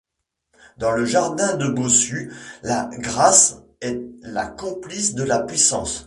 Dans 0.79 0.89
le 0.93 1.05
jardin 1.05 1.57
de 1.57 1.67
Bossut, 1.67 2.33
la 2.63 2.89
grâce 2.91 3.57
est 3.81 4.01
la 4.23 4.47
complice 4.47 5.13
de 5.13 5.21
la 5.21 5.37
puissance. 5.41 5.99